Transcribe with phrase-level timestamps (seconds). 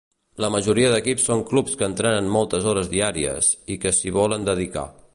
[0.43, 4.93] La majoria d'equips són clubs que entrenen moltes hores diàries, i que s'hi volen dedicar.